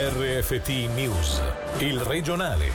[0.00, 1.42] RFT News,
[1.78, 2.70] il regionale.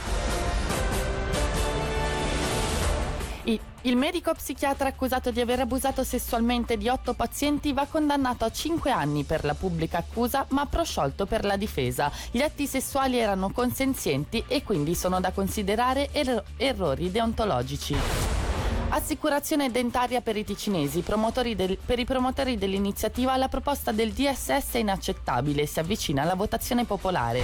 [3.80, 8.90] Il medico psichiatra accusato di aver abusato sessualmente di otto pazienti va condannato a cinque
[8.90, 12.12] anni per la pubblica accusa ma prosciolto per la difesa.
[12.30, 18.23] Gli atti sessuali erano consenzienti e quindi sono da considerare er- errori deontologici.
[18.94, 21.02] Assicurazione dentaria per i ticinesi.
[21.56, 26.36] Del, per i promotori dell'iniziativa la proposta del DSS è inaccettabile e si avvicina alla
[26.36, 27.42] votazione popolare.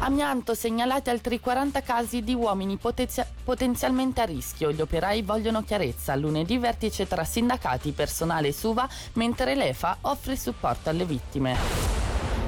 [0.00, 4.70] Amianto, segnalati altri 40 casi di uomini potenzia- potenzialmente a rischio.
[4.72, 6.14] Gli operai vogliono chiarezza.
[6.16, 12.01] Lunedì vertice tra sindacati, personale e SUVA, mentre l'EFA offre supporto alle vittime.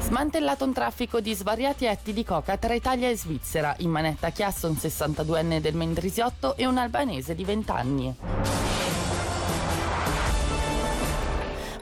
[0.04, 3.74] Smantellato un traffico di svariati etti di coca tra Italia e Svizzera.
[3.78, 8.14] In manetta Chiasso un 62enne del Mendrisiotto e un albanese di 20 anni.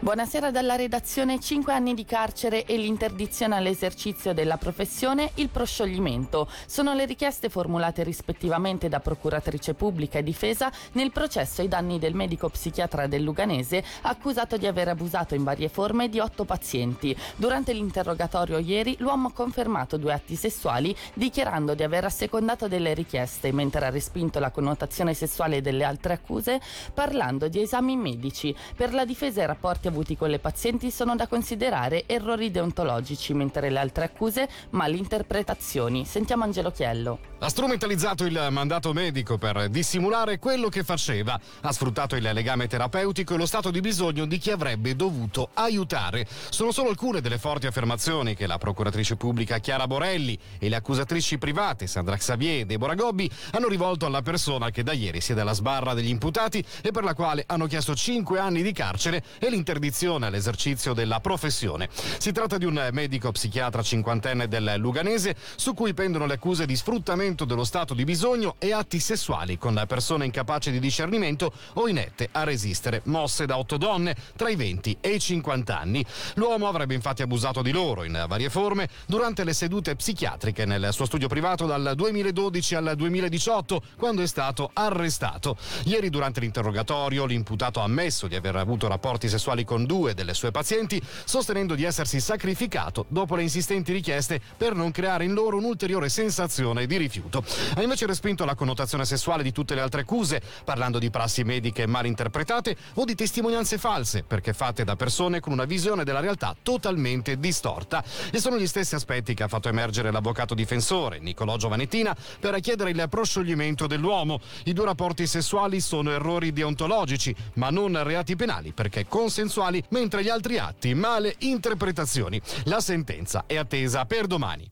[0.03, 6.49] Buonasera dalla redazione 5 anni di carcere e l'interdizione all'esercizio della professione, il proscioglimento.
[6.67, 12.17] Sono le richieste formulate rispettivamente da procuratrice pubblica e difesa nel processo ai danni del
[12.17, 17.17] medico psichiatra del Luganese accusato di aver abusato in varie forme di otto pazienti.
[17.37, 23.53] Durante l'interrogatorio ieri l'uomo ha confermato due atti sessuali dichiarando di aver assecondato delle richieste
[23.53, 26.61] mentre ha respinto la connotazione sessuale delle altre accuse
[26.93, 28.53] parlando di esami medici.
[28.75, 33.69] Per la difesa i rapporti avuti con le pazienti sono da considerare errori deontologici, mentre
[33.69, 36.07] le altre accuse malinterpretazioni.
[36.07, 37.19] Sentiamo Angelo Chiello.
[37.39, 41.39] Ha strumentalizzato il mandato medico per dissimulare quello che faceva.
[41.61, 46.27] Ha sfruttato il legame terapeutico e lo stato di bisogno di chi avrebbe dovuto aiutare.
[46.49, 51.37] Sono solo alcune delle forti affermazioni che la procuratrice pubblica Chiara Borelli e le accusatrici
[51.37, 55.53] private Sandra Xavier e Deborah Gobbi hanno rivolto alla persona che da ieri siede alla
[55.53, 59.81] sbarra degli imputati e per la quale hanno chiesto 5 anni di carcere e l'interdizione
[59.83, 61.89] interdizione all'esercizio della professione.
[62.19, 66.77] Si tratta di un medico psichiatra cinquantenne del Luganese su cui pendono le accuse di
[66.77, 72.29] sfruttamento dello stato di bisogno e atti sessuali con persone incapaci di discernimento o inette
[72.31, 76.07] a resistere, mosse da otto donne tra i 20 e i 50 anni.
[76.35, 81.07] L'uomo avrebbe infatti abusato di loro in varie forme durante le sedute psichiatriche nel suo
[81.07, 85.57] studio privato dal 2012 al 2018 quando è stato arrestato.
[85.85, 90.35] Ieri durante l'interrogatorio l'imputato ha ammesso di aver avuto rapporti sessuali con con due delle
[90.35, 95.57] sue pazienti, sostenendo di essersi sacrificato dopo le insistenti richieste per non creare in loro
[95.57, 97.43] un'ulteriore sensazione di rifiuto.
[97.75, 101.87] Ha invece respinto la connotazione sessuale di tutte le altre accuse, parlando di prassi mediche
[101.87, 106.55] mal interpretate o di testimonianze false, perché fatte da persone con una visione della realtà
[106.63, 108.05] totalmente distorta.
[108.31, 112.91] E sono gli stessi aspetti che ha fatto emergere l'avvocato difensore, Nicolò Giovanettina, per chiedere
[112.91, 114.39] il proscioglimento dell'uomo.
[114.65, 120.23] I due rapporti sessuali sono errori deontologici, ma non reati penali, perché consensuali sessuali, mentre
[120.23, 122.41] gli altri atti male interpretazioni.
[122.65, 124.71] La sentenza è attesa per domani.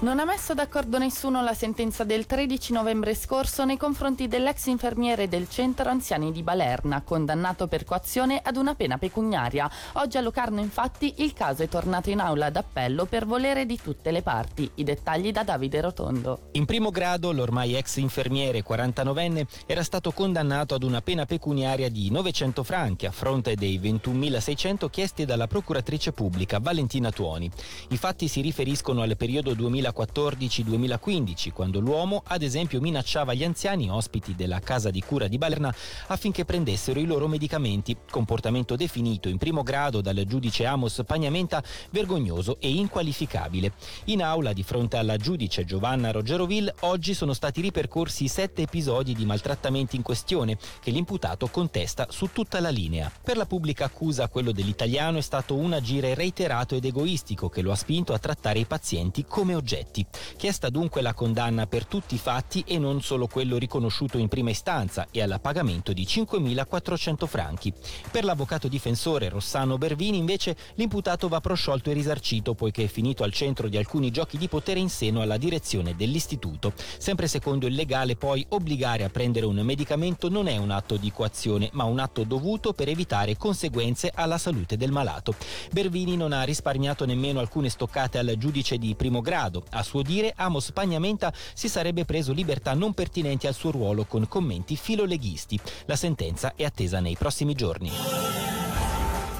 [0.00, 5.28] Non ha messo d'accordo nessuno la sentenza del 13 novembre scorso nei confronti dell'ex infermiere
[5.28, 9.70] del centro anziani di Balerna, condannato per coazione ad una pena pecuniaria.
[9.92, 14.10] Oggi a Locarno infatti il caso è tornato in aula d'appello per volere di tutte
[14.10, 14.68] le parti.
[14.74, 16.48] I dettagli da Davide Rotondo.
[16.52, 22.10] In primo grado l'ormai ex infermiere 49enne era stato condannato ad una pena pecuniaria di
[22.10, 27.48] 900 franchi a fronte dei 21.600 chiesti dalla procuratrice pubblica Valentina Tuoni.
[27.90, 33.90] I fatti si riferiscono al periodo 2000 2014-2015, quando l'uomo, ad esempio, minacciava gli anziani
[33.90, 35.74] ospiti della casa di cura di Balerna
[36.06, 42.56] affinché prendessero i loro medicamenti, comportamento definito in primo grado dal giudice Amos Pagnamenta vergognoso
[42.60, 43.72] e inqualificabile.
[44.04, 49.24] In aula, di fronte alla giudice Giovanna Rogeroville, oggi sono stati ripercorsi sette episodi di
[49.24, 53.10] maltrattamenti in questione che l'imputato contesta su tutta la linea.
[53.22, 57.72] Per la pubblica accusa, quello dell'italiano è stato un agire reiterato ed egoistico che lo
[57.72, 60.06] ha spinto a trattare i pazienti come oggetti soggetti.
[60.36, 64.50] Chiesta dunque la condanna per tutti i fatti e non solo quello riconosciuto in prima
[64.50, 67.72] istanza e al pagamento di 5.400 franchi.
[68.10, 73.32] Per l'avvocato difensore Rossano Bervini invece l'imputato va prosciolto e risarcito poiché è finito al
[73.32, 76.72] centro di alcuni giochi di potere in seno alla direzione dell'istituto.
[76.98, 81.10] Sempre secondo il legale poi obbligare a prendere un medicamento non è un atto di
[81.10, 85.34] coazione ma un atto dovuto per evitare conseguenze alla salute del malato.
[85.72, 90.32] Bervini non ha risparmiato nemmeno alcune stoccate al giudice di primo grado, a suo dire,
[90.36, 95.58] Amos Pagnamenta si sarebbe preso libertà non pertinenti al suo ruolo con commenti filoleghisti.
[95.86, 98.53] La sentenza è attesa nei prossimi giorni.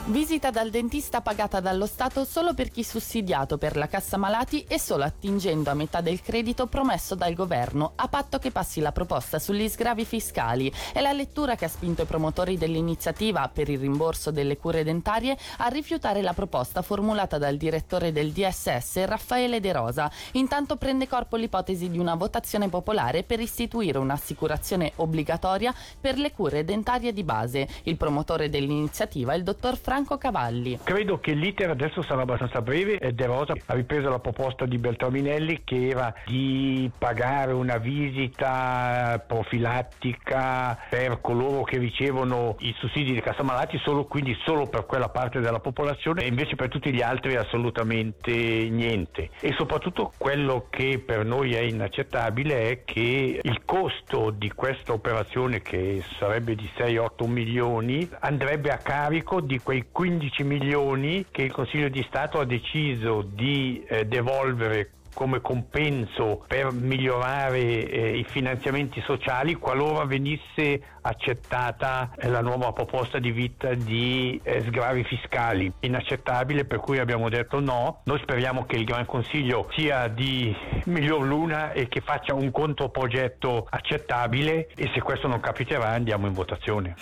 [0.07, 4.79] Visita dal dentista pagata dallo Stato solo per chi sussidiato per la cassa malati e
[4.79, 9.39] solo attingendo a metà del credito promesso dal governo, a patto che passi la proposta
[9.39, 10.71] sugli sgravi fiscali.
[10.93, 15.39] È la lettura che ha spinto i promotori dell'iniziativa per il rimborso delle cure dentarie
[15.57, 20.11] a rifiutare la proposta formulata dal direttore del DSS Raffaele De Rosa.
[20.33, 26.63] Intanto prende corpo l'ipotesi di una votazione popolare per istituire un'assicurazione obbligatoria per le cure
[26.63, 27.67] dentarie di base.
[27.85, 30.81] Il promotore dell'iniziativa è il dottor Franco Franco Cavalli.
[30.83, 34.77] Credo che l'iter adesso sarà abbastanza breve e De Rosa ha ripreso la proposta di
[34.77, 43.21] Beltraminelli che era di pagare una visita profilattica per coloro che ricevono i sussidi di
[43.21, 47.01] cassa malati solo quindi solo per quella parte della popolazione e invece per tutti gli
[47.01, 54.31] altri assolutamente niente e soprattutto quello che per noi è inaccettabile è che il costo
[54.31, 61.27] di questa operazione che sarebbe di 6-8 milioni andrebbe a carico di quei 15 milioni
[61.31, 68.19] che il Consiglio di Stato ha deciso di eh, devolvere come compenso per migliorare eh,
[68.19, 75.05] i finanziamenti sociali qualora venisse accettata eh, la nuova proposta di vita di eh, sgravi
[75.05, 75.73] fiscali.
[75.81, 78.01] Inaccettabile per cui abbiamo detto no.
[78.05, 80.55] Noi speriamo che il Gran Consiglio sia di
[80.87, 86.33] miglior luna e che faccia un controprogetto accettabile e se questo non capiterà andiamo in
[86.33, 86.97] votazione.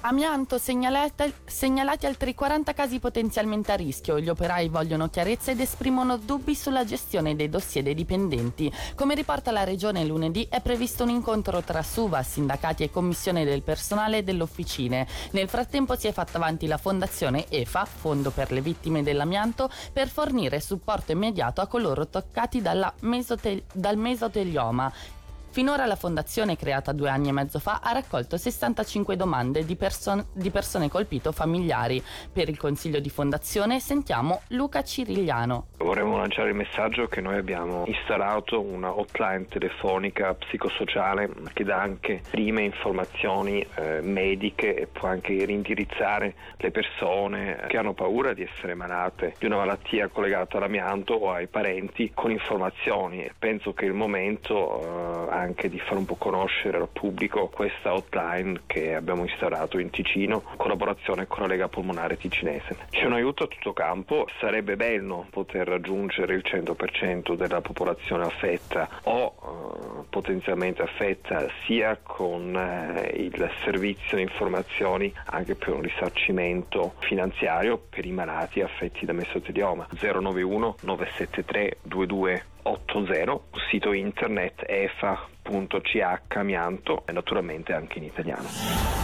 [0.00, 4.20] Amianto, segnalati, altri 40 casi potenzialmente a rischio.
[4.20, 8.72] Gli operai vogliono chiarezza ed esprimono dubbi sulla gestione dei dossier dei dipendenti.
[8.94, 13.62] Come riporta la Regione lunedì, è previsto un incontro tra SUVA, sindacati e commissione del
[13.62, 15.04] personale delle officine.
[15.32, 20.08] Nel frattempo si è fatta avanti la fondazione EFA, Fondo per le vittime dell'amianto, per
[20.08, 22.62] fornire supporto immediato a coloro toccati
[23.00, 25.16] mesotel- dal mesotelioma
[25.58, 30.24] Finora la fondazione, creata due anni e mezzo fa, ha raccolto 65 domande di, person-
[30.32, 32.00] di persone colpite o familiari.
[32.32, 35.66] Per il consiglio di fondazione sentiamo Luca Cirigliano.
[35.88, 42.20] Vorremmo lanciare il messaggio che noi abbiamo installato una hotline telefonica psicosociale che dà anche
[42.28, 48.74] prime informazioni eh, mediche e può anche rindirizzare le persone che hanno paura di essere
[48.74, 53.94] malate di una malattia collegata all'amianto o ai parenti con informazioni e penso che il
[53.94, 59.78] momento eh, anche di fare un po' conoscere al pubblico questa hotline che abbiamo instaurato
[59.78, 62.76] in Ticino in collaborazione con la Lega Polmonare Ticinese.
[62.90, 68.88] C'è un aiuto a tutto campo, sarebbe bello poter raggiungere il 100% della popolazione affetta
[69.04, 77.78] o eh, potenzialmente affetta sia con eh, il servizio informazioni anche per un risarcimento finanziario
[77.78, 83.40] per i malati affetti da mesotelioma 091 973 22 80,
[83.70, 88.97] sito internet efa.ch amianto e naturalmente anche in italiano.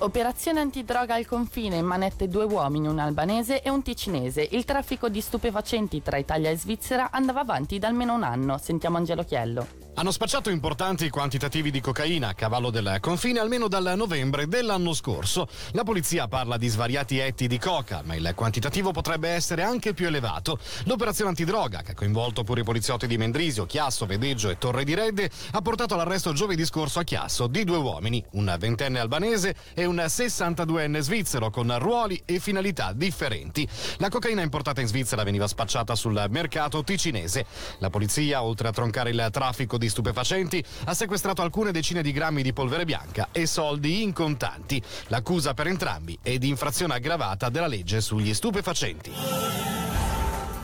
[0.00, 4.46] Operazione antidroga al confine, manette due uomini, un albanese e un ticinese.
[4.52, 8.58] Il traffico di stupefacenti tra Italia e Svizzera andava avanti da almeno un anno.
[8.58, 9.77] Sentiamo Angelo Chiello.
[9.98, 15.48] Hanno spacciato importanti quantitativi di cocaina a cavallo del confine almeno dal novembre dell'anno scorso.
[15.72, 20.06] La polizia parla di svariati etti di coca, ma il quantitativo potrebbe essere anche più
[20.06, 20.60] elevato.
[20.84, 24.94] L'operazione antidroga, che ha coinvolto pure i poliziotti di Mendrisio, Chiasso, Vedeggio e Torre di
[24.94, 29.84] Redde, ha portato all'arresto giovedì scorso a Chiasso di due uomini, un ventenne albanese e
[29.84, 33.68] un 62enne svizzero con ruoli e finalità differenti.
[33.96, 37.44] La cocaina importata in Svizzera veniva spacciata sul mercato ticinese.
[37.80, 42.42] La polizia, oltre a troncare il traffico di stupefacenti, ha sequestrato alcune decine di grammi
[42.42, 44.82] di polvere bianca e soldi in contanti.
[45.06, 49.77] L'accusa per entrambi è di infrazione aggravata della legge sugli stupefacenti.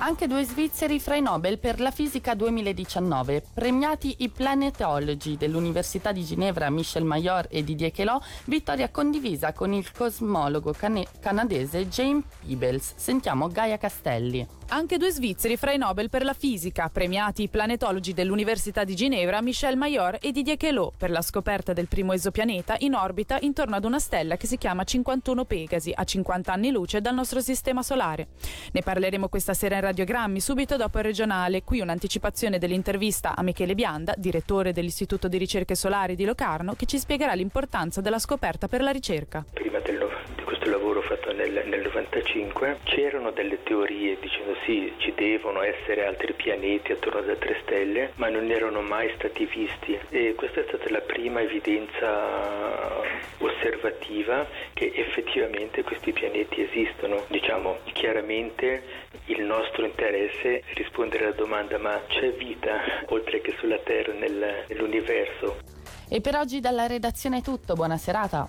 [0.07, 6.23] Anche due svizzeri fra i Nobel per la fisica 2019, premiati i Planetology dell'Università di
[6.23, 12.93] Ginevra Michel Mayor e Didier Queloz, vittoria condivisa con il cosmologo cane- canadese James Peebles.
[12.97, 14.47] Sentiamo Gaia Castelli.
[14.69, 19.41] Anche due svizzeri fra i Nobel per la fisica, premiati i Planetology dell'Università di Ginevra
[19.41, 23.85] Michel Mayor e Didier Queloz per la scoperta del primo esopianeta in orbita intorno ad
[23.85, 28.29] una stella che si chiama 51 Pegasi, a 50 anni luce dal nostro sistema solare.
[28.73, 31.63] Ne parleremo questa sera in radio radiogrammi subito dopo il regionale.
[31.63, 36.99] Qui un'anticipazione dell'intervista a Michele Bianda, direttore dell'Istituto di Ricerche Solari di Locarno, che ci
[36.99, 39.45] spiegherà l'importanza della scoperta per la ricerca.
[39.53, 40.04] Prima del,
[41.05, 47.21] fatto nel, nel 95 c'erano delle teorie dicendo sì, ci devono essere altri pianeti attorno
[47.21, 51.41] ad altre stelle, ma non erano mai stati visti e questa è stata la prima
[51.41, 53.03] evidenza
[53.39, 57.25] osservativa che effettivamente questi pianeti esistono.
[57.29, 58.83] Diciamo chiaramente
[59.27, 64.65] il nostro interesse è rispondere alla domanda ma c'è vita oltre che sulla Terra nel,
[64.69, 65.59] nell'universo?
[66.09, 68.49] E per oggi dalla redazione è tutto, buona serata.